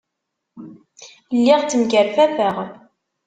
[1.35, 2.57] Lliɣ ttemkerfafeɣ.